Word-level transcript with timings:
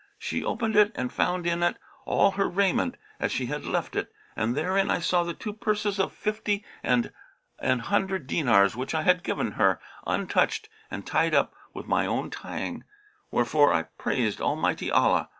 She 0.17 0.43
opened 0.43 0.75
it 0.75 0.91
and 0.95 1.13
found 1.13 1.45
in 1.45 1.61
it 1.61 1.77
all 2.07 2.31
her 2.31 2.49
raiment 2.49 2.95
as 3.19 3.31
she 3.31 3.45
had 3.45 3.65
left 3.67 3.95
it 3.95 4.11
and 4.35 4.55
therein 4.55 4.89
I 4.89 4.97
saw 4.99 5.23
the 5.23 5.35
two 5.35 5.53
purses 5.53 5.99
of 5.99 6.11
fifty 6.11 6.65
and 6.81 7.11
an 7.59 7.77
hundred 7.77 8.25
dinars 8.25 8.75
which 8.75 8.95
I 8.95 9.03
had 9.03 9.21
given 9.21 9.51
her, 9.51 9.79
untouched 10.07 10.69
and 10.89 11.05
tied 11.05 11.35
up 11.35 11.53
with 11.75 11.85
my 11.85 12.07
own 12.07 12.31
tying, 12.31 12.83
wherefore 13.29 13.71
I 13.71 13.83
praised 13.83 14.41
Almighty 14.41 14.89
Allah. 14.89 15.29